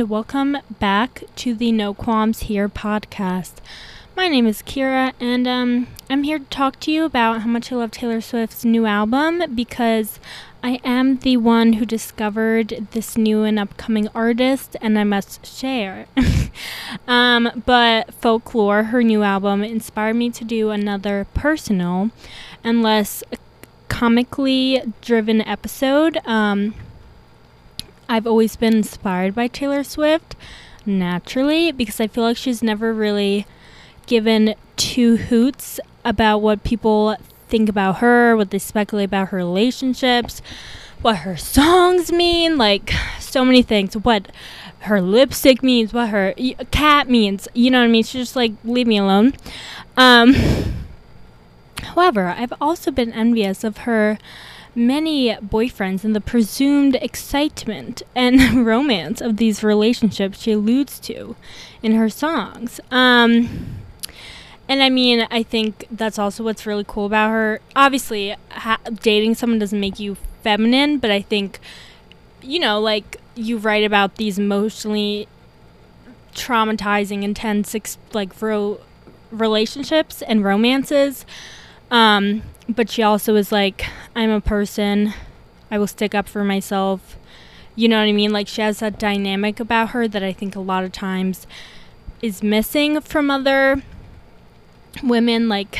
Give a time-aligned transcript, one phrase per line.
[0.00, 3.52] and welcome back to the No Qualms Here podcast.
[4.14, 7.72] My name is Kira, and um, I'm here to talk to you about how much
[7.72, 10.20] I love Taylor Swift's new album because
[10.62, 16.04] I am the one who discovered this new and upcoming artist, and I must share.
[17.08, 22.10] um, but Folklore, her new album, inspired me to do another personal
[22.62, 23.24] and less
[23.88, 26.18] comically driven episode.
[26.26, 26.74] Um,
[28.08, 30.36] I've always been inspired by Taylor Swift
[30.84, 33.46] naturally because I feel like she's never really
[34.06, 37.16] given two hoots about what people
[37.48, 40.40] think about her, what they speculate about her relationships,
[41.02, 43.96] what her songs mean, like so many things.
[43.96, 44.30] What
[44.80, 46.32] her lipstick means, what her
[46.70, 47.48] cat means.
[47.54, 48.04] You know what I mean?
[48.04, 49.34] She's just like, leave me alone.
[49.96, 50.34] Um,
[51.82, 54.18] however, I've also been envious of her
[54.76, 61.34] many boyfriends and the presumed excitement and romance of these relationships she alludes to
[61.82, 62.78] in her songs.
[62.90, 63.76] Um,
[64.68, 67.60] and I mean, I think that's also what's really cool about her.
[67.74, 71.58] Obviously, ha- dating someone doesn't make you feminine, but I think,
[72.42, 75.28] you know, like you write about these emotionally
[76.34, 78.80] traumatizing, intense, ex- like ro-
[79.30, 81.24] relationships and romances.
[81.90, 85.14] Um, but she also is like, I'm a person.
[85.70, 87.16] I will stick up for myself.
[87.74, 88.32] You know what I mean?
[88.32, 91.46] Like she has that dynamic about her that I think a lot of times
[92.22, 93.82] is missing from other
[95.02, 95.78] women like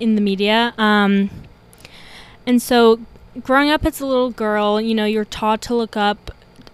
[0.00, 0.74] in the media.
[0.76, 1.30] Um,
[2.46, 3.00] and so
[3.42, 6.30] growing up as a little girl, you know, you're taught to look up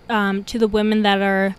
[0.09, 1.57] um, to the women that are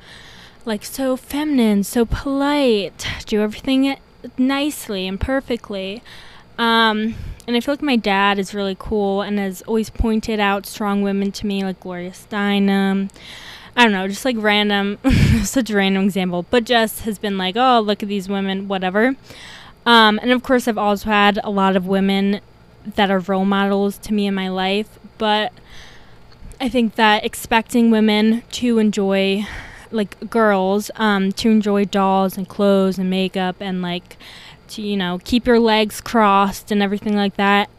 [0.66, 3.98] like so feminine, so polite, do everything
[4.38, 6.02] nicely and perfectly.
[6.58, 7.16] Um,
[7.48, 11.02] and I feel like my dad is really cool and has always pointed out strong
[11.02, 13.10] women to me, like Gloria Steinem.
[13.76, 15.00] I don't know, just like random,
[15.44, 19.16] such a random example, but just has been like, oh, look at these women, whatever.
[19.86, 22.40] Um, and of course, I've also had a lot of women
[22.86, 25.52] that are role models to me in my life, but
[26.62, 29.46] I think that expecting women to enjoy,
[29.92, 34.18] like girls, um, to enjoy dolls and clothes and makeup and like
[34.74, 37.70] to you know keep your legs crossed and everything like that.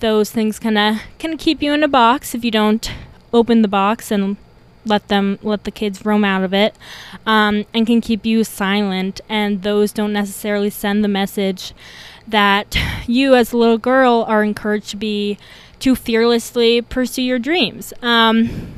[0.00, 2.90] Those things kind of kind of keep you in a box if you don't
[3.32, 4.36] open the box and
[4.84, 6.74] let them let the kids roam out of it
[7.26, 9.20] um, and can keep you silent.
[9.28, 11.72] And those don't necessarily send the message
[12.26, 15.38] that you as a little girl are encouraged to be
[15.80, 17.92] to fearlessly pursue your dreams.
[18.02, 18.74] Um,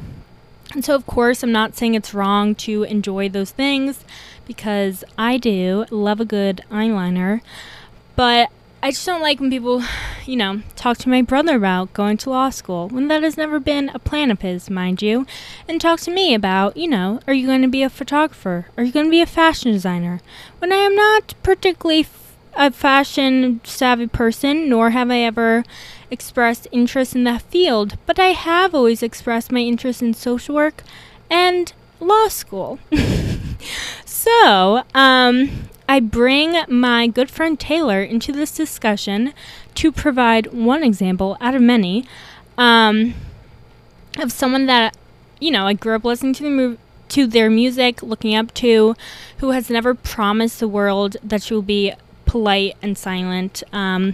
[0.72, 4.04] and so of course i'm not saying it's wrong to enjoy those things
[4.50, 7.40] because I do love a good eyeliner,
[8.16, 8.48] but
[8.82, 9.80] I just don't like when people,
[10.26, 13.60] you know, talk to my brother about going to law school when that has never
[13.60, 15.24] been a plan of his, mind you,
[15.68, 18.66] and talk to me about, you know, are you going to be a photographer?
[18.76, 20.20] Are you going to be a fashion designer?
[20.58, 25.62] When I am not particularly f- a fashion savvy person, nor have I ever
[26.10, 30.82] expressed interest in that field, but I have always expressed my interest in social work
[31.30, 32.80] and law school.
[34.20, 39.32] So, um, I bring my good friend Taylor into this discussion
[39.76, 42.04] to provide one example out of many
[42.58, 43.14] um,
[44.18, 44.94] of someone that,
[45.40, 48.94] you know, I grew up listening to the to their music, looking up to,
[49.38, 51.94] who has never promised the world that she will be
[52.26, 53.62] polite and silent.
[53.72, 54.12] Um,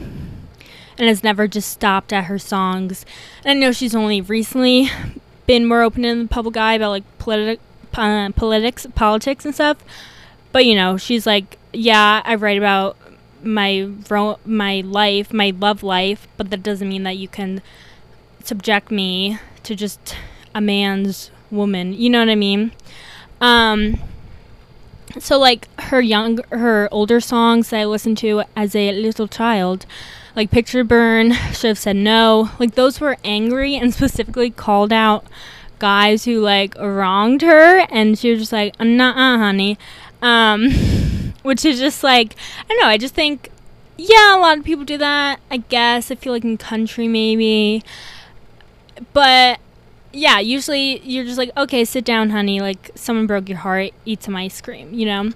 [0.96, 3.04] and has never just stopped at her songs.
[3.44, 4.88] And I know she's only recently
[5.48, 7.58] been more open in the public eye about like politi-
[7.96, 9.78] uh, politics, politics and stuff.
[10.52, 12.96] But you know, she's like, yeah, I write about
[13.42, 17.62] my ro- my life, my love life, but that doesn't mean that you can
[18.42, 20.16] subject me to just
[20.54, 21.92] a man's woman.
[21.92, 22.72] You know what I mean?
[23.40, 23.98] Um,
[25.18, 29.86] so like her young, her older songs that I listened to as a little child,
[30.34, 32.50] like Picture Burn, should have said no.
[32.58, 35.24] Like those were angry and specifically called out
[35.78, 39.78] guys who like wronged her and she was just like nah honey.
[40.22, 40.70] Um
[41.46, 43.50] which is just like i don't know i just think
[43.96, 47.82] yeah a lot of people do that i guess i feel like in country maybe.
[49.12, 49.60] But
[50.12, 54.22] yeah usually you're just like okay sit down honey like someone broke your heart eat
[54.22, 55.30] some ice cream you know?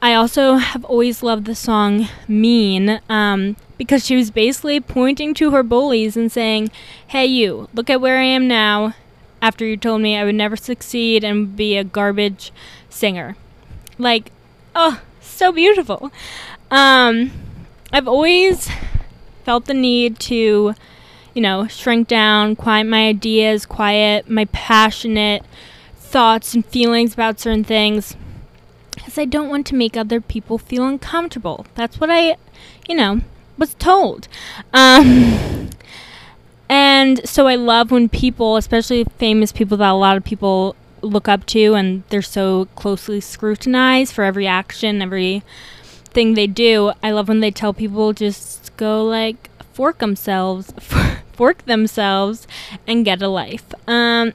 [0.00, 5.50] I also have always loved the song mean um, because she was basically pointing to
[5.52, 6.70] her bullies and saying
[7.08, 8.94] hey you look at where i am now
[9.44, 12.50] after you told me I would never succeed and be a garbage
[12.88, 13.36] singer.
[13.98, 14.32] Like,
[14.74, 16.10] oh, so beautiful.
[16.70, 17.30] Um,
[17.92, 18.70] I've always
[19.44, 20.74] felt the need to,
[21.34, 25.44] you know, shrink down, quiet my ideas, quiet my passionate
[25.94, 28.16] thoughts and feelings about certain things
[28.94, 31.66] because I don't want to make other people feel uncomfortable.
[31.74, 32.36] That's what I,
[32.88, 33.20] you know,
[33.58, 34.26] was told.
[34.72, 35.68] Um,
[36.74, 41.28] and so I love when people, especially famous people that a lot of people look
[41.28, 45.44] up to, and they're so closely scrutinized for every action, every
[46.06, 46.90] thing they do.
[47.00, 50.72] I love when they tell people just go like fork themselves,
[51.32, 52.48] fork themselves,
[52.88, 53.72] and get a life.
[53.86, 54.32] Um,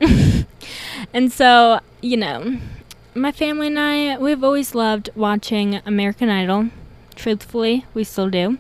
[1.14, 2.58] and so you know,
[3.16, 6.70] my family and I, we've always loved watching American Idol.
[7.16, 8.60] Truthfully, we still do.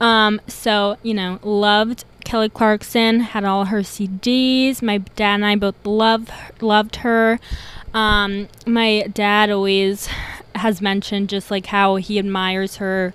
[0.00, 4.82] Um, so, you know, loved Kelly Clarkson, had all her CDs.
[4.82, 6.28] My dad and I both love,
[6.60, 7.38] loved her.
[7.94, 10.08] Um, my dad always
[10.56, 13.14] has mentioned just like how he admires her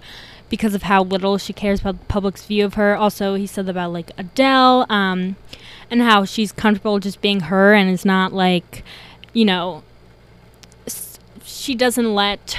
[0.50, 2.96] because of how little she cares about the public's view of her.
[2.96, 5.36] Also, he said about like Adele, um,
[5.90, 8.82] and how she's comfortable just being her and is not like,
[9.34, 9.84] you know,
[11.44, 12.58] she doesn't let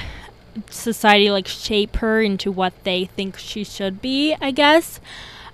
[0.69, 4.99] society like shape her into what they think she should be, I guess.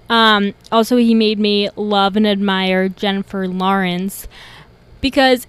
[0.10, 4.28] Um, also, he made me love and admire Jennifer Lawrence
[5.02, 5.46] because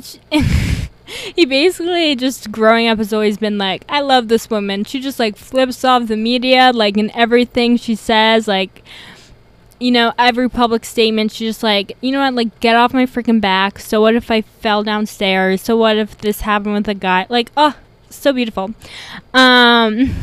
[0.00, 0.20] she,
[1.34, 4.84] he basically just growing up has always been like, I love this woman.
[4.84, 8.82] She just like flips off the media, like in everything she says, like
[9.80, 13.06] you know, every public statement, she's just like, you know what, like, get off my
[13.06, 13.78] freaking back.
[13.78, 15.60] So what if I fell downstairs?
[15.62, 17.26] So what if this happened with a guy?
[17.28, 17.76] Like, oh,
[18.08, 18.72] so beautiful.
[19.34, 20.14] Um,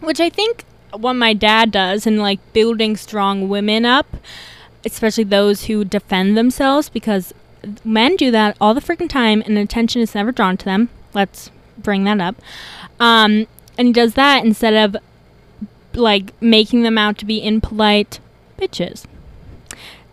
[0.00, 4.16] which I think what my dad does in like building strong women up,
[4.84, 7.34] especially those who defend themselves, because
[7.84, 10.88] men do that all the freaking time and attention is never drawn to them.
[11.14, 12.36] Let's bring that up.
[13.00, 13.46] Um,
[13.76, 15.00] and he does that instead of
[15.94, 18.20] like making them out to be impolite
[18.58, 19.04] bitches,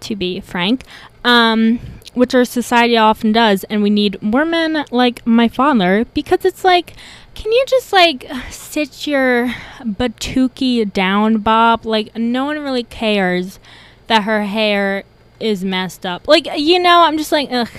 [0.01, 0.83] to be frank,
[1.23, 1.79] um,
[2.13, 3.63] which our society often does.
[3.65, 6.93] And we need more men like my father because it's like,
[7.35, 11.85] can you just like sit your batuki down, Bob?
[11.85, 13.59] Like, no one really cares
[14.07, 15.03] that her hair
[15.39, 16.27] is messed up.
[16.27, 17.69] Like, you know, I'm just like, ugh.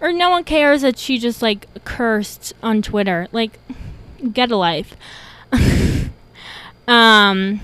[0.00, 3.28] Or no one cares that she just like cursed on Twitter.
[3.32, 3.58] Like,
[4.32, 4.96] get a life.
[6.88, 7.60] um,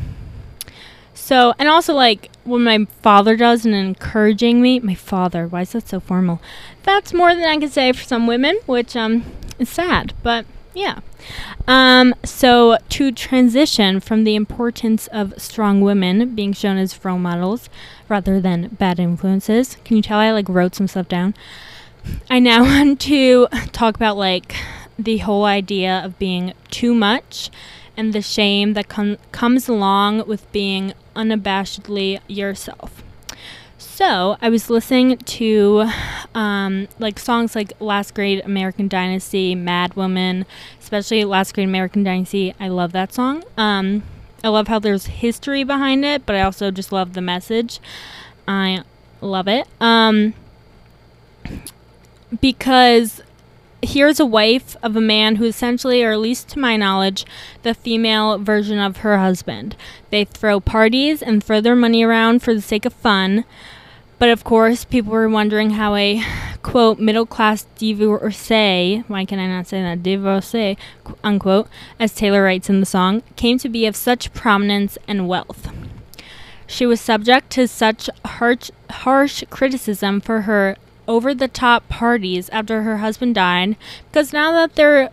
[1.14, 5.72] so, and also like when my father does and encouraging me, my father, why is
[5.72, 6.40] that so formal?
[6.82, 9.24] That's more than I can say for some women, which um
[9.58, 10.44] is sad, but
[10.76, 11.00] yeah.
[11.66, 17.70] Um, so to transition from the importance of strong women being shown as role models
[18.10, 21.34] rather than bad influences, can you tell I like wrote some stuff down?
[22.28, 24.54] I now want to talk about like
[24.98, 27.50] the whole idea of being too much
[27.96, 33.02] and the shame that com- comes along with being unabashedly yourself.
[33.78, 35.90] So I was listening to
[36.36, 40.44] um, like songs like Last Great American Dynasty, Mad Woman,
[40.78, 42.54] especially Last Great American Dynasty.
[42.60, 43.42] I love that song.
[43.56, 44.02] Um,
[44.44, 47.80] I love how there's history behind it, but I also just love the message.
[48.46, 48.84] I
[49.22, 49.66] love it.
[49.80, 50.34] Um,
[52.38, 53.22] because
[53.82, 57.24] here's a wife of a man who essentially, or at least to my knowledge,
[57.62, 59.74] the female version of her husband.
[60.10, 63.46] They throw parties and throw their money around for the sake of fun.
[64.18, 66.22] But of course, people were wondering how a
[66.62, 70.78] quote middle class divorcee, why can I not say that divorcee,
[71.22, 71.68] unquote,
[72.00, 75.68] as Taylor writes in the song, came to be of such prominence and wealth.
[76.66, 82.82] She was subject to such harsh, harsh criticism for her over the top parties after
[82.82, 83.76] her husband died
[84.10, 85.10] because now that they're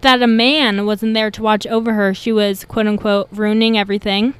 [0.00, 4.34] that a man wasn't there to watch over her, she was quote unquote ruining everything.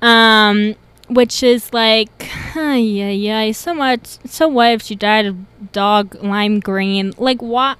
[0.00, 0.76] Um,
[1.10, 4.18] which is like, yeah, yeah, so much.
[4.26, 7.12] So what if she died of dog lime green?
[7.18, 7.78] Like, what?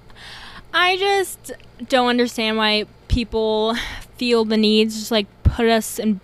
[0.75, 1.53] I just
[1.89, 3.75] don't understand why people
[4.17, 6.21] feel the need to just like put us in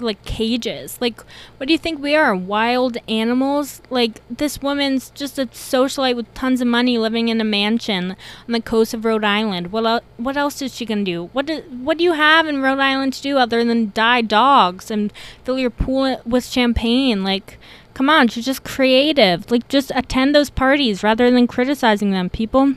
[0.00, 0.98] like cages.
[1.00, 1.20] Like,
[1.56, 2.34] what do you think we are?
[2.34, 3.82] Wild animals?
[3.90, 8.16] Like, this woman's just a socialite with tons of money living in a mansion
[8.46, 9.72] on the coast of Rhode Island.
[9.72, 11.30] What, el- what else is she gonna do?
[11.32, 14.90] What do, what do you have in Rhode Island to do other than die dogs
[14.90, 15.12] and
[15.44, 17.22] fill your pool with champagne?
[17.22, 17.58] Like,
[17.94, 19.50] come on, she's just creative.
[19.50, 22.74] Like, just attend those parties rather than criticizing them, people.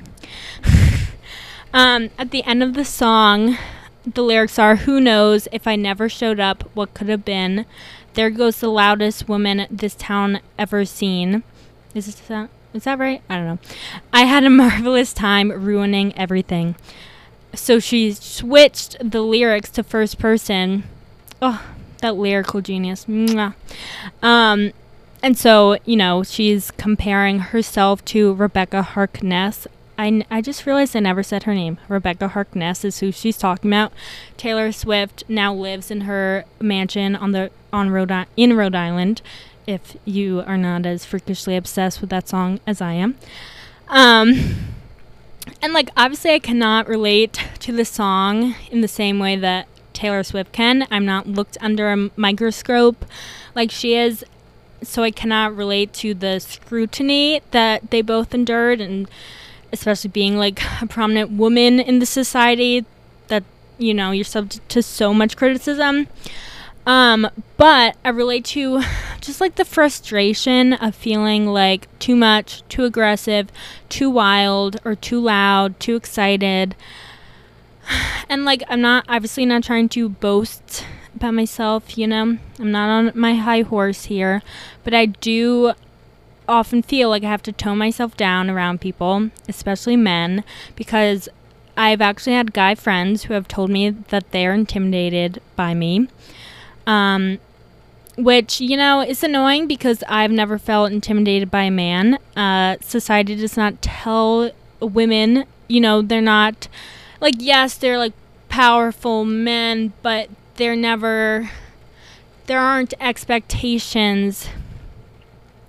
[1.73, 3.57] um, at the end of the song,
[4.05, 7.65] the lyrics are Who knows if I never showed up, what could have been?
[8.13, 11.43] There goes the loudest woman this town ever seen.
[11.95, 13.21] Is that, is that right?
[13.29, 13.59] I don't know.
[14.11, 16.75] I had a marvelous time ruining everything.
[17.55, 20.83] So she switched the lyrics to first person.
[21.41, 21.63] Oh,
[22.01, 23.05] that lyrical genius.
[23.05, 23.53] Mwah.
[24.21, 24.71] Um,
[25.21, 29.67] and so, you know, she's comparing herself to Rebecca Harkness.
[29.97, 31.79] I, I just realized I never said her name.
[31.87, 33.93] Rebecca Harkness is who she's talking about.
[34.37, 39.21] Taylor Swift now lives in her mansion on the on Rhode I- in Rhode Island.
[39.65, 43.15] If you are not as freakishly obsessed with that song as I am,
[43.87, 44.55] um,
[45.61, 50.23] and like obviously I cannot relate to the song in the same way that Taylor
[50.23, 50.87] Swift can.
[50.91, 53.05] I'm not looked under a microscope
[53.55, 54.25] like she is,
[54.81, 59.07] so I cannot relate to the scrutiny that they both endured, and
[59.73, 62.85] especially being like a prominent woman in the society
[63.27, 63.43] that
[63.77, 66.07] you know you're subject to so much criticism.
[66.85, 68.81] Um, but I relate to
[69.21, 73.49] just like the frustration of feeling like too much, too aggressive,
[73.89, 76.75] too wild, or too loud, too excited.
[78.29, 82.89] And like, I'm not obviously not trying to boast about myself, you know, I'm not
[82.89, 84.41] on my high horse here,
[84.83, 85.73] but I do
[86.47, 90.43] often feel like I have to tone myself down around people, especially men,
[90.75, 91.29] because
[91.75, 96.07] I've actually had guy friends who have told me that they're intimidated by me.
[96.85, 97.39] Um,
[98.15, 102.19] which, you know, is annoying because I've never felt intimidated by a man.
[102.35, 106.67] Uh, society does not tell women, you know, they're not,
[107.19, 108.13] like, yes, they're like
[108.49, 111.49] powerful men, but they're never,
[112.45, 114.47] there aren't expectations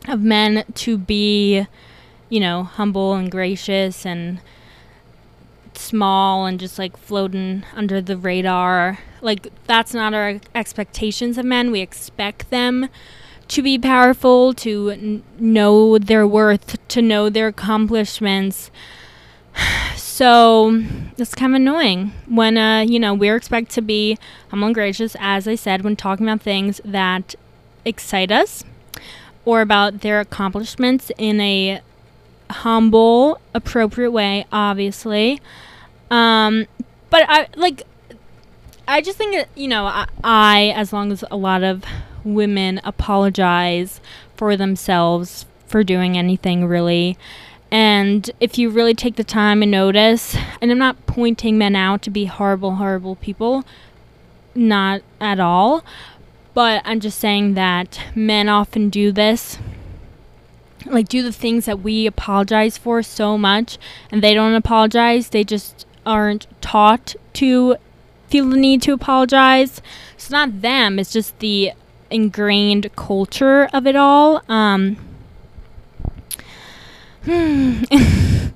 [0.06, 1.66] of men to be,
[2.28, 4.40] you know, humble and gracious and
[5.74, 8.98] small and just like floating under the radar.
[9.20, 11.70] Like, that's not our expectations of men.
[11.70, 12.88] We expect them
[13.48, 18.70] to be powerful, to n- know their worth, to know their accomplishments.
[20.14, 20.84] So
[21.18, 24.16] it's kind of annoying when, uh, you know, we're expected to be
[24.50, 27.34] humble and gracious, as I said, when talking about things that
[27.84, 28.62] excite us
[29.44, 31.80] or about their accomplishments in a
[32.50, 35.40] humble, appropriate way, obviously.
[36.10, 36.66] Um,
[37.10, 37.82] but I like.
[38.86, 41.84] I just think that you know I, I, as long as a lot of
[42.22, 44.00] women apologize
[44.36, 47.16] for themselves for doing anything really,
[47.70, 52.02] and if you really take the time and notice, and I'm not pointing men out
[52.02, 53.64] to be horrible, horrible people,
[54.54, 55.84] not at all,
[56.54, 59.58] but I'm just saying that men often do this
[60.86, 63.78] like do the things that we apologize for so much
[64.10, 65.30] and they don't apologize.
[65.30, 67.76] They just aren't taught to
[68.28, 69.80] feel the need to apologize.
[70.14, 71.72] It's not them it's just the
[72.10, 74.42] ingrained culture of it all.
[74.48, 74.96] Um
[77.26, 78.50] um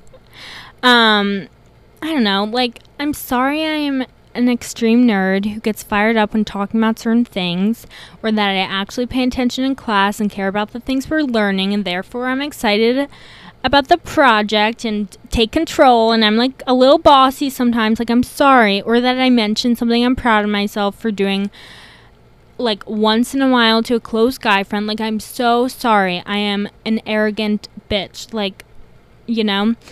[2.03, 4.05] i don't know like i'm sorry i am
[4.35, 7.87] an extreme nerd who gets fired up when talking about certain things,
[8.23, 11.75] or that I actually pay attention in class and care about the things we're learning,
[11.75, 13.09] and therefore I'm excited
[13.65, 16.13] about the project and take control.
[16.13, 20.05] And I'm like a little bossy sometimes, like I'm sorry, or that I mention something
[20.05, 21.51] I'm proud of myself for doing.
[22.61, 26.23] Like once in a while to a close guy friend, like I'm so sorry.
[26.27, 28.33] I am an arrogant bitch.
[28.33, 28.65] Like,
[29.27, 29.75] you know,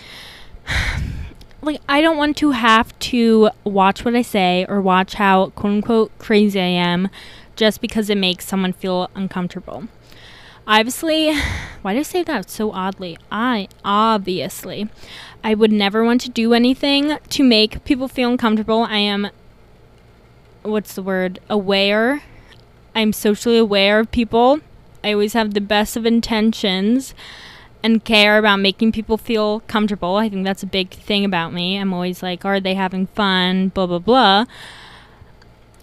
[1.61, 5.73] like I don't want to have to watch what I say or watch how quote
[5.73, 7.09] unquote crazy I am
[7.55, 9.87] just because it makes someone feel uncomfortable.
[10.65, 11.35] Obviously,
[11.81, 13.17] why did I say that so oddly?
[13.31, 14.89] I obviously
[15.43, 18.83] I would never want to do anything to make people feel uncomfortable.
[18.83, 19.29] I am
[20.63, 21.39] what's the word?
[21.49, 22.23] Aware.
[22.93, 24.59] I'm socially aware of people.
[25.03, 27.13] I always have the best of intentions
[27.87, 30.17] and care about making people feel comfortable.
[30.17, 31.77] I think that's a big thing about me.
[31.77, 33.69] I'm always like, are they having fun?
[33.69, 34.43] Blah, blah, blah.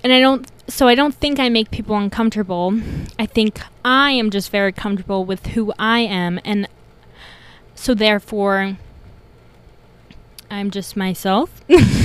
[0.03, 2.79] And I don't, so I don't think I make people uncomfortable.
[3.19, 6.39] I think I am just very comfortable with who I am.
[6.45, 6.69] And
[7.75, 8.77] so therefore,
[10.51, 11.65] I'm just myself.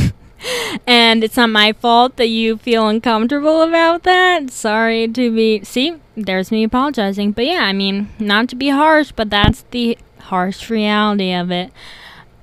[0.87, 4.51] and it's not my fault that you feel uncomfortable about that.
[4.51, 5.63] Sorry to be.
[5.63, 7.31] See, there's me apologizing.
[7.31, 11.71] But yeah, I mean, not to be harsh, but that's the harsh reality of it.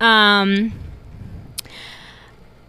[0.01, 0.73] Um,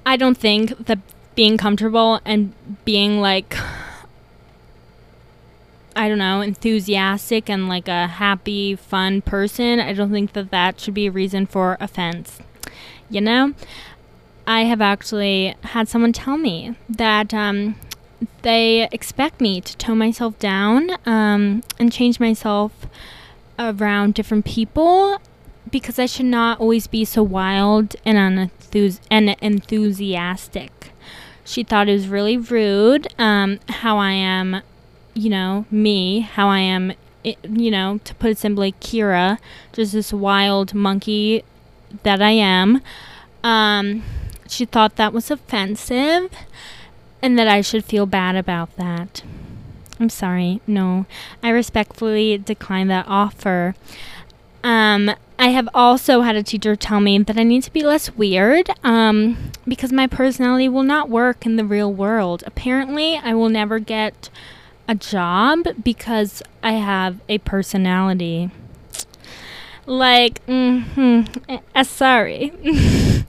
[0.06, 1.00] I don't think that
[1.36, 2.54] being comfortable and
[2.86, 3.56] being like,
[5.96, 10.80] I don't know, enthusiastic and like a happy, fun person, I don't think that that
[10.80, 12.40] should be a reason for offense.
[13.10, 13.54] You know?
[14.48, 17.76] I have actually had someone tell me that um,
[18.44, 22.88] they expect me to tone myself down um, and change myself
[23.60, 25.22] around different people
[25.70, 28.50] because I should not always be so wild and,
[29.12, 30.92] and enthusiastic.
[31.44, 34.62] She thought it was really rude um, how I am,
[35.14, 36.94] you know, me, how I am
[37.44, 39.38] you know, to put it simply, Kira,
[39.74, 41.44] just this wild monkey
[42.04, 42.82] that I am.
[43.44, 44.04] Um,
[44.52, 46.32] she thought that was offensive
[47.22, 49.24] and that I should feel bad about that.
[50.00, 50.62] I'm sorry.
[50.68, 51.06] No,
[51.42, 53.76] I respectfully decline that offer.
[54.64, 58.16] Um, I have also had a teacher tell me that I need to be less
[58.16, 62.44] weird um, because my personality will not work in the real world.
[62.46, 64.30] Apparently, I will never get
[64.88, 68.50] a job because I have a personality.
[69.86, 72.52] Like, mm-hmm, uh, sorry.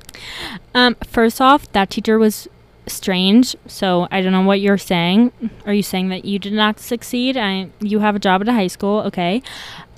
[0.75, 2.49] um, first off, that teacher was
[2.87, 3.57] strange.
[3.67, 5.33] So I don't know what you're saying.
[5.67, 7.37] Are you saying that you did not succeed?
[7.37, 9.43] I you have a job at a high school, okay?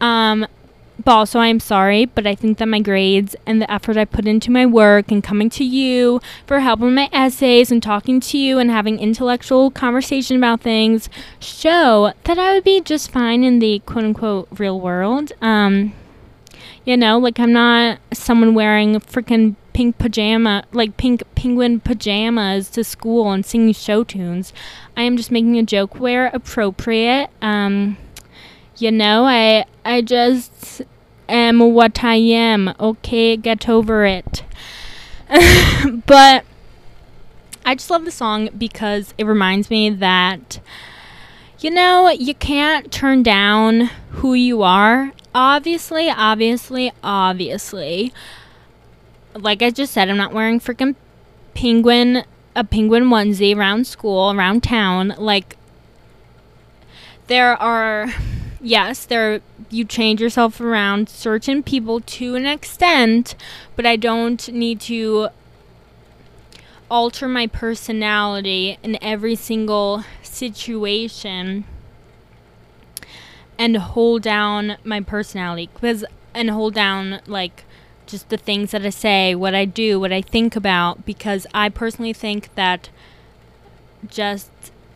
[0.00, 0.47] Um,
[1.05, 4.27] but also I'm sorry, but I think that my grades and the effort I put
[4.27, 8.39] into my work and coming to you for help with my essays and talking to
[8.39, 11.09] you and having intellectual conversation about things
[11.39, 15.33] show that I would be just fine in the quote unquote real world.
[15.41, 15.95] Um,
[16.85, 22.84] you know, like I'm not someone wearing freaking pink pajama, like pink penguin pajamas to
[22.84, 24.52] school and singing show tunes.
[24.94, 27.30] I am just making a joke where appropriate.
[27.40, 27.96] Um,
[28.76, 30.82] you know, I I just
[31.30, 32.75] am what I am.
[32.78, 34.42] Okay, get over it.
[36.04, 36.44] but
[37.64, 40.60] I just love the song because it reminds me that
[41.60, 45.12] you know, you can't turn down who you are.
[45.34, 48.12] Obviously, obviously, obviously
[49.34, 50.94] like I just said, I'm not wearing freaking
[51.54, 55.14] penguin a penguin onesie around school, around town.
[55.16, 55.56] Like
[57.26, 58.08] there are
[58.60, 63.34] yes, there you change yourself around certain people to an extent,
[63.76, 65.28] but I don't need to
[66.90, 71.64] alter my personality in every single situation
[73.56, 77.64] and hold down my personality because and hold down like
[78.10, 81.68] just the things that I say, what I do, what I think about, because I
[81.68, 82.88] personally think that
[84.08, 84.50] just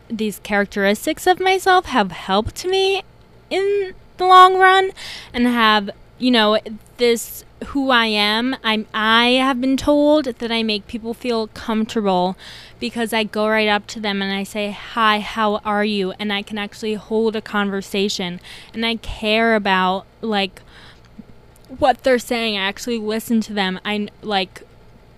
[0.09, 3.03] these characteristics of myself have helped me
[3.49, 4.91] in the long run
[5.33, 6.59] and have, you know,
[6.97, 8.55] this who I am.
[8.63, 12.37] I'm I have been told that I make people feel comfortable
[12.79, 16.31] because I go right up to them and I say, "Hi, how are you?" and
[16.31, 18.39] I can actually hold a conversation
[18.73, 20.61] and I care about like
[21.67, 22.57] what they're saying.
[22.57, 23.79] I actually listen to them.
[23.85, 24.63] I like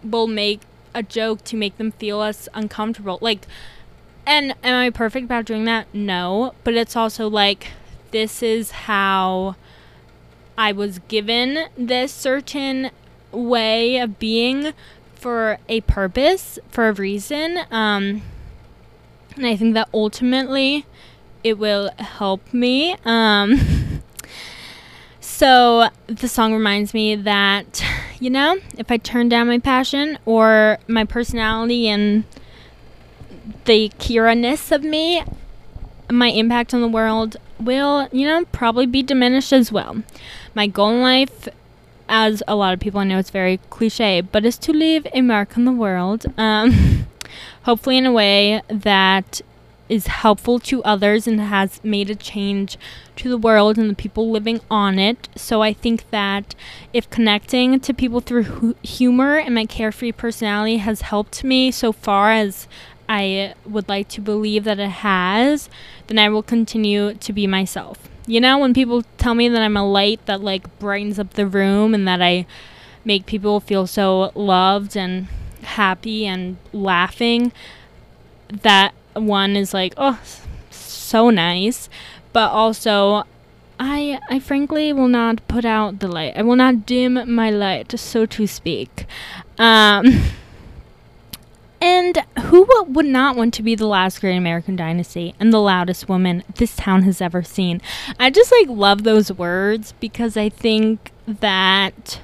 [0.03, 0.61] will make
[0.93, 3.19] a joke to make them feel less uncomfortable.
[3.21, 3.47] Like,
[4.25, 5.87] and am I perfect about doing that?
[5.93, 7.67] No, but it's also like
[8.11, 9.55] this is how
[10.57, 12.91] I was given this certain
[13.31, 14.73] way of being
[15.13, 17.59] for a purpose, for a reason.
[17.69, 18.21] Um,
[19.35, 20.85] and I think that ultimately
[21.43, 22.95] it will help me.
[23.05, 23.59] Um,
[25.37, 27.85] So the song reminds me that,
[28.19, 32.23] you know, if I turn down my passion or my personality and
[33.65, 35.23] the Kira ness of me,
[36.09, 40.01] my impact on the world will, you know, probably be diminished as well.
[40.55, 41.47] My goal in life,
[42.09, 45.21] as a lot of people I know it's very cliche, but is to leave a
[45.21, 46.25] mark on the world.
[46.35, 47.05] Um,
[47.61, 49.41] hopefully, in a way that
[49.89, 52.77] is helpful to others and has made a change
[53.15, 55.29] to the world and the people living on it.
[55.35, 56.55] So I think that
[56.93, 61.91] if connecting to people through hu- humor and my carefree personality has helped me so
[61.91, 62.67] far as
[63.09, 65.69] I would like to believe that it has,
[66.07, 68.09] then I will continue to be myself.
[68.25, 71.47] You know, when people tell me that I'm a light that like brightens up the
[71.47, 72.45] room and that I
[73.05, 75.27] make people feel so loved and
[75.63, 77.53] happy and laughing,
[78.49, 80.19] that one is like, oh,
[80.69, 81.89] so nice,
[82.33, 83.23] but also
[83.79, 86.33] I I frankly will not put out the light.
[86.35, 89.05] I will not dim my light, so to speak.
[89.57, 90.23] Um,
[91.79, 96.09] and who would not want to be the last great American dynasty and the loudest
[96.09, 97.81] woman this town has ever seen?
[98.19, 102.19] I just like love those words because I think that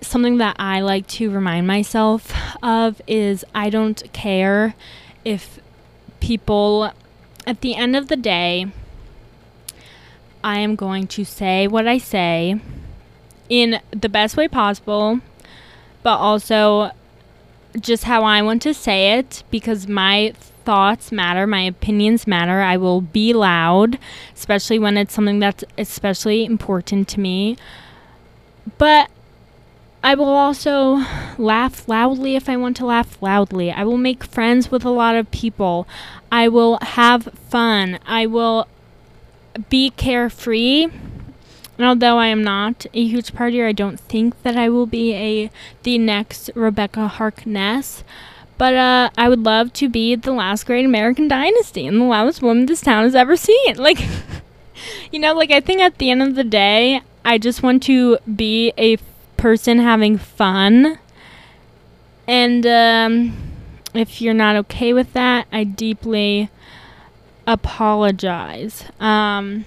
[0.00, 2.32] something that I like to remind myself
[2.62, 4.74] of is I don't care
[5.28, 5.60] if
[6.20, 6.90] people,
[7.46, 8.66] at the end of the day,
[10.42, 12.58] I am going to say what I say
[13.50, 15.20] in the best way possible,
[16.02, 16.92] but also
[17.78, 20.32] just how I want to say it because my
[20.64, 22.62] thoughts matter, my opinions matter.
[22.62, 23.98] I will be loud,
[24.34, 27.58] especially when it's something that's especially important to me.
[28.78, 29.10] But
[30.02, 31.04] I will also
[31.38, 33.70] laugh loudly if I want to laugh loudly.
[33.72, 35.88] I will make friends with a lot of people.
[36.30, 37.98] I will have fun.
[38.06, 38.68] I will
[39.68, 40.84] be carefree.
[40.84, 45.14] And although I am not a huge partier, I don't think that I will be
[45.14, 45.50] a
[45.82, 48.04] the next Rebecca Harkness.
[48.56, 52.42] But uh, I would love to be the last great American dynasty and the loudest
[52.42, 53.76] woman this town has ever seen.
[53.76, 54.00] Like,
[55.12, 58.18] you know, like I think at the end of the day, I just want to
[58.34, 58.96] be a
[59.38, 60.98] person having fun.
[62.26, 63.36] And um,
[63.94, 66.50] if you're not okay with that, I deeply
[67.46, 68.84] apologize.
[69.00, 69.64] Um,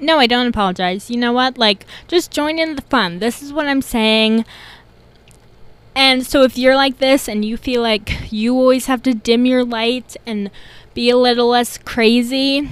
[0.00, 1.10] no, I don't apologize.
[1.10, 1.58] You know what?
[1.58, 3.18] Like, just join in the fun.
[3.18, 4.46] This is what I'm saying.
[5.94, 9.46] And so if you're like this and you feel like you always have to dim
[9.46, 10.50] your light and
[10.94, 12.68] be a little less crazy,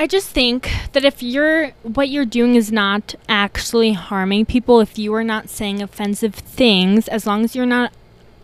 [0.00, 4.96] I just think that if you're what you're doing is not actually harming people, if
[4.96, 7.92] you are not saying offensive things, as long as you're not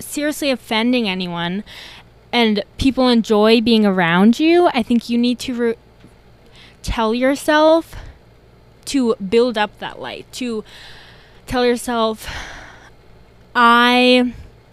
[0.01, 1.62] seriously offending anyone
[2.33, 5.75] and people enjoy being around you, I think you need to re-
[6.83, 7.95] tell yourself
[8.87, 10.64] to build up that light, to
[11.47, 12.29] tell yourself,
[13.55, 14.33] I,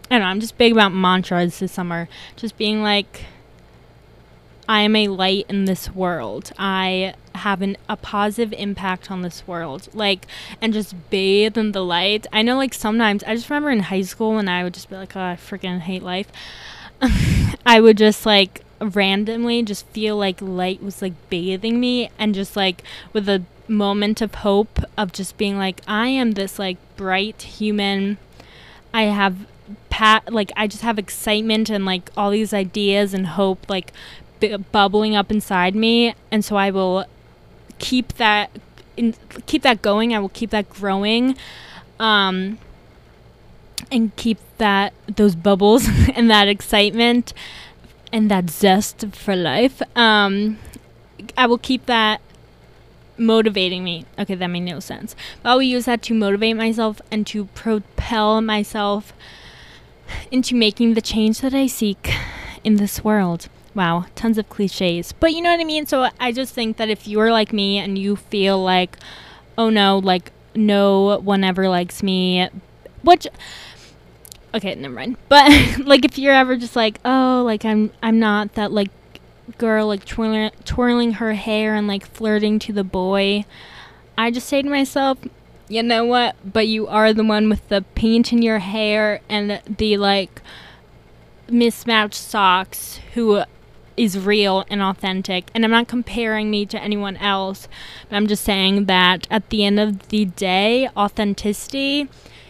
[0.09, 2.09] I don't know, I'm just big about mantras this summer.
[2.35, 3.25] Just being like,
[4.71, 6.53] I am a light in this world.
[6.57, 9.89] I have an, a positive impact on this world.
[9.93, 10.27] Like,
[10.61, 12.25] and just bathe in the light.
[12.31, 14.95] I know, like, sometimes, I just remember in high school when I would just be
[14.95, 16.31] like, oh, I freaking hate life.
[17.65, 22.55] I would just, like, randomly just feel like light was, like, bathing me and just,
[22.55, 22.81] like,
[23.11, 28.19] with a moment of hope of just being like, I am this, like, bright human.
[28.93, 29.47] I have
[29.89, 33.93] pat like I just have excitement and like all these ideas and hope like
[34.41, 37.05] bu- bubbling up inside me, and so I will
[37.79, 38.49] keep that
[38.97, 40.13] in, keep that going.
[40.13, 41.37] I will keep that growing,
[41.99, 42.57] um,
[43.89, 47.33] and keep that those bubbles and that excitement
[48.11, 49.81] and that zest for life.
[49.95, 50.57] Um,
[51.37, 52.19] I will keep that
[53.17, 54.05] motivating me.
[54.19, 55.15] Okay, that made no sense.
[55.41, 59.13] But I will use that to motivate myself and to propel myself
[60.29, 62.13] into making the change that I seek
[62.63, 63.47] in this world.
[63.73, 65.13] Wow, tons of cliches.
[65.13, 65.85] But you know what I mean?
[65.85, 68.97] So I just think that if you're like me and you feel like,
[69.57, 72.49] oh no, like no one ever likes me,
[73.03, 73.27] which
[74.53, 75.17] okay, never mind.
[75.29, 78.89] But like if you're ever just like, oh, like I'm I'm not that like
[79.57, 83.45] girl like twirling twirling her hair and like flirting to the boy,
[84.17, 85.17] I just say to myself,
[85.69, 86.35] you know what?
[86.43, 90.41] But you are the one with the paint in your hair and the like
[91.49, 93.43] mismatched socks who
[93.97, 95.49] is real and authentic.
[95.53, 97.67] And I'm not comparing me to anyone else,
[98.09, 102.09] but I'm just saying that at the end of the day, authenticity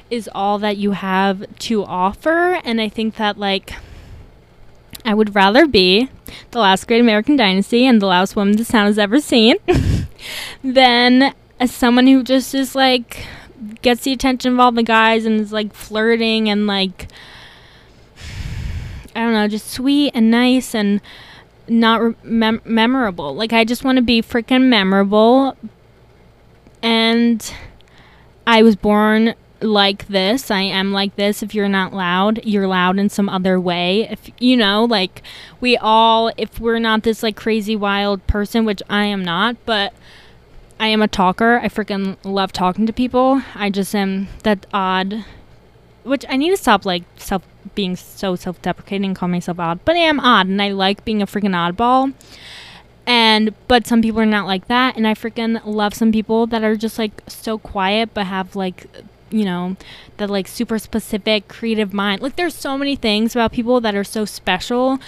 [0.10, 2.60] is all that you have to offer.
[2.64, 3.74] And I think that, like,
[5.06, 6.10] I would rather be
[6.52, 9.56] the last great American dynasty and the last woman this town has ever seen
[10.64, 13.26] than as someone who just is like
[13.82, 17.08] gets the attention of all the guys and is like flirting and like
[19.16, 21.02] I don't know, just sweet and nice and
[21.72, 23.34] not mem- memorable.
[23.34, 25.56] Like I just want to be freaking memorable.
[26.84, 27.54] And
[28.46, 30.52] I was born like this.
[30.52, 31.42] I am like this.
[31.42, 34.08] If you're not loud, you're loud in some other way.
[34.10, 35.22] If you know, like
[35.60, 39.94] we all if we're not this like crazy wild person, which I am not, but
[40.80, 41.60] I am a talker.
[41.60, 43.44] I freaking love talking to people.
[43.56, 45.24] I just am that odd
[46.04, 47.44] which I need to stop like self
[47.76, 51.28] being so self-deprecating, call myself odd, but I am odd, and I like being a
[51.28, 52.14] freaking oddball.
[53.06, 56.64] And but some people are not like that, and I freaking love some people that
[56.64, 58.88] are just like so quiet, but have like
[59.32, 59.76] you know
[60.18, 62.22] that like super specific creative mind.
[62.22, 65.00] Like there's so many things about people that are so special.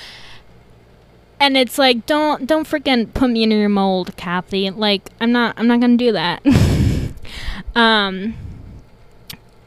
[1.39, 4.69] And it's like don't don't freaking put me in your mold, Kathy.
[4.69, 6.41] Like I'm not I'm not gonna do that.
[7.75, 8.35] um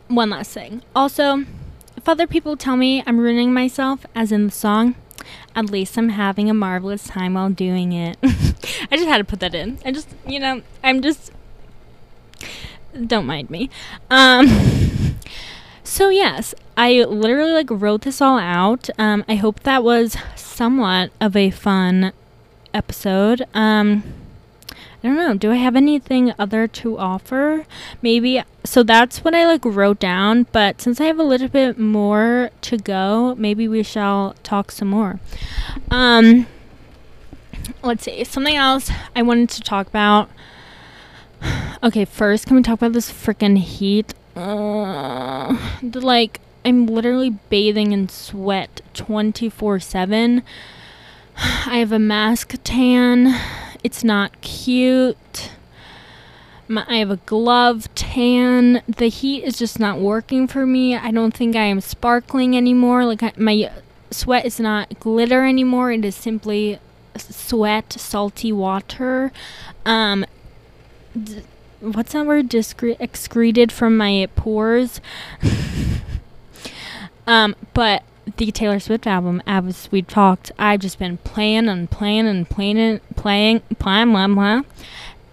[0.08, 0.82] one last thing.
[0.94, 1.44] Also,
[1.96, 4.94] if other people tell me I'm ruining myself, as in the song,
[5.54, 8.16] at least I'm having a marvelous time while doing it.
[8.22, 9.78] I just had to put that in.
[9.84, 11.32] I just, you know, I'm just.
[13.06, 13.70] Don't mind me.
[14.10, 14.48] Um.
[15.88, 18.90] So yes, I literally like wrote this all out.
[18.98, 22.12] Um, I hope that was somewhat of a fun
[22.74, 23.44] episode.
[23.54, 24.02] Um
[25.06, 25.34] I don't know.
[25.34, 27.64] Do I have anything other to offer?
[28.02, 28.42] Maybe.
[28.64, 30.48] So that's what I like wrote down.
[30.50, 34.88] But since I have a little bit more to go, maybe we shall talk some
[34.88, 35.20] more.
[35.92, 36.48] Um,
[37.84, 38.24] let's see.
[38.24, 40.28] Something else I wanted to talk about.
[41.82, 44.12] Okay, first, can we talk about this freaking heat?
[44.34, 50.42] Uh, the, like, I'm literally bathing in sweat 24 7
[51.36, 53.38] I have a mask tan.
[53.86, 55.52] It's not cute.
[56.66, 58.82] My, I have a glove tan.
[58.88, 60.96] The heat is just not working for me.
[60.96, 63.04] I don't think I am sparkling anymore.
[63.04, 63.70] Like I, my
[64.10, 65.92] sweat is not glitter anymore.
[65.92, 66.80] It is simply
[67.16, 69.30] sweat, salty water.
[69.84, 70.26] Um,
[71.16, 71.44] d-
[71.78, 72.48] what's that word?
[72.48, 75.00] Discre- excreted from my pores.
[77.28, 78.02] um, but
[78.36, 83.00] the Taylor Swift album, as we talked, I've just been playing and playing and playing,
[83.14, 84.62] playing, playing, blah, blah,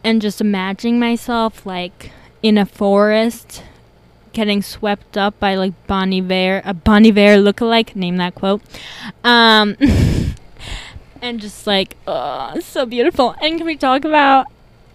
[0.03, 3.63] and just imagining myself like in a forest
[4.33, 8.61] getting swept up by like Bonnie Vare, a Bonnie Vare lookalike, name that quote.
[9.23, 9.77] Um,
[11.21, 13.35] and just like, oh, so beautiful.
[13.41, 14.47] And can we talk about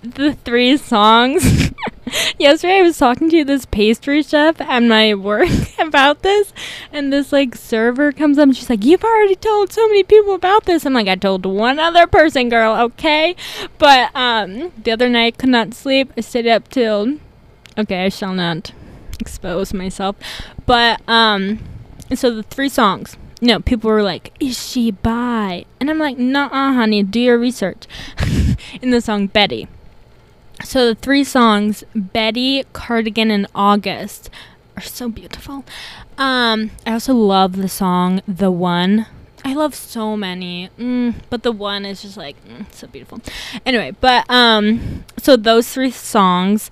[0.02, 1.67] the three songs?
[2.38, 6.52] Yesterday I was talking to this pastry chef at my work about this
[6.92, 10.34] and this like server comes up and she's like, You've already told so many people
[10.34, 10.84] about this.
[10.86, 13.34] I'm like, I told one other person, girl, okay?
[13.78, 16.12] But um the other night could not sleep.
[16.16, 17.18] I stayed up till
[17.76, 18.72] okay, I shall not
[19.20, 20.16] expose myself.
[20.66, 21.58] But um
[22.14, 23.16] so the three songs.
[23.40, 25.64] No, people were like, Is she bi?
[25.80, 27.86] And I'm like, Nah honey, do your research.
[28.82, 29.68] In the song Betty.
[30.64, 34.30] So the three songs, Betty, Cardigan, and August,
[34.76, 35.64] are so beautiful.
[36.16, 39.06] Um, I also love the song The One.
[39.44, 43.20] I love so many, mm, but the one is just like mm, so beautiful.
[43.64, 46.70] Anyway, but um, so those three songs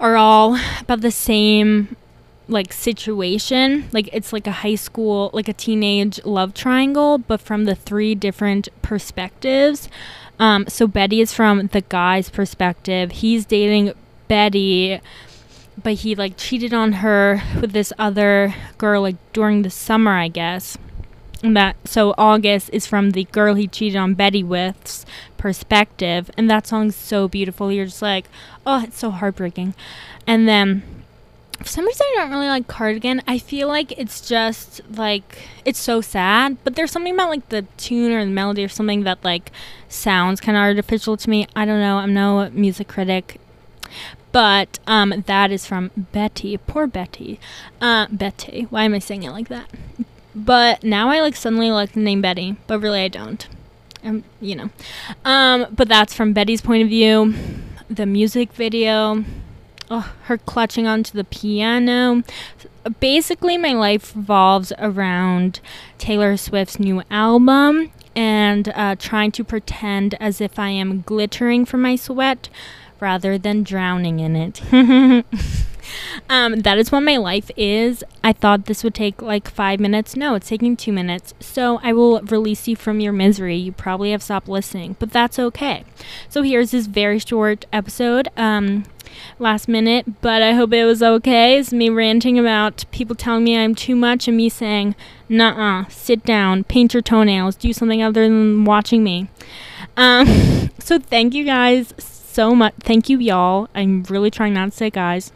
[0.00, 1.96] are all about the same
[2.48, 3.88] like situation.
[3.92, 8.14] Like it's like a high school, like a teenage love triangle, but from the three
[8.14, 9.88] different perspectives.
[10.38, 13.12] Um, so Betty is from the guy's perspective.
[13.12, 13.92] He's dating
[14.28, 15.00] Betty,
[15.82, 20.28] but he like cheated on her with this other girl like during the summer, I
[20.28, 20.76] guess.
[21.42, 25.04] And that so August is from the girl he cheated on Betty with's
[25.36, 27.70] perspective, and that song's so beautiful.
[27.70, 28.28] You're just like,
[28.66, 29.74] oh, it's so heartbreaking.
[30.26, 31.03] And then
[31.58, 33.22] for some reason I don't really like Cardigan.
[33.26, 37.62] I feel like it's just like it's so sad, but there's something about like the
[37.76, 39.50] tune or the melody or something that like
[39.88, 41.46] sounds kind of artificial to me.
[41.54, 41.98] I don't know.
[41.98, 43.40] I'm no music critic.
[44.32, 46.56] But um, that is from Betty.
[46.56, 47.38] Poor Betty.
[47.80, 48.66] Uh, Betty.
[48.68, 49.70] Why am I saying it like that?
[50.34, 53.46] But now I like suddenly like the name Betty, but really I don't.
[54.02, 54.70] Um, you know.
[55.24, 57.32] Um, but that's from Betty's point of view.
[57.88, 59.24] The music video
[59.90, 62.22] oh, her clutching onto the piano.
[63.00, 65.60] Basically, my life revolves around
[65.98, 71.82] Taylor Swift's new album and uh, trying to pretend as if I am glittering from
[71.82, 72.48] my sweat
[73.00, 74.62] rather than drowning in it.
[76.28, 78.04] um, that is what my life is.
[78.22, 80.16] I thought this would take like five minutes.
[80.16, 81.34] No, it's taking two minutes.
[81.40, 83.56] So I will release you from your misery.
[83.56, 85.84] You probably have stopped listening, but that's okay.
[86.28, 88.28] So here's this very short episode.
[88.36, 88.84] Um,
[89.38, 91.58] last minute, but I hope it was okay.
[91.58, 94.94] It's me ranting about people telling me I'm too much and me saying,
[95.28, 99.28] nah sit down, paint your toenails, do something other than watching me.
[99.96, 102.74] Um, so thank you guys so much.
[102.80, 103.68] Thank you, y'all.
[103.74, 105.32] I'm really trying not to say guys.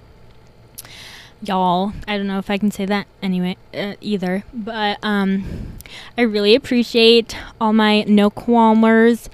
[1.40, 5.76] Y'all, I don't know if I can say that anyway uh, either, but um,
[6.16, 9.28] I really appreciate all my no qualmers.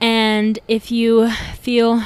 [0.00, 2.02] And if you feel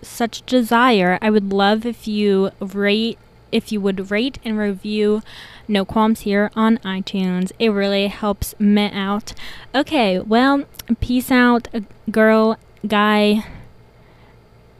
[0.00, 3.18] such desire, I would love if you rate
[3.52, 5.22] if you would rate and review
[5.68, 7.52] No Qualms here on iTunes.
[7.58, 9.34] It really helps me out.
[9.74, 10.64] Okay, well,
[11.00, 11.68] peace out,
[12.10, 13.44] girl, guy,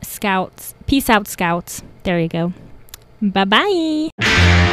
[0.03, 0.75] scouts.
[0.87, 1.83] Peace out, scouts.
[2.03, 2.53] There you go.
[3.21, 4.66] Bye bye.